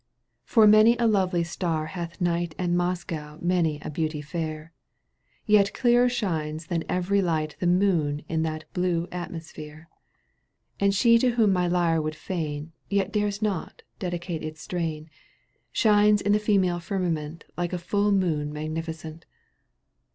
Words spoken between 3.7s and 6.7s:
a beauty fair: Yet clearer shines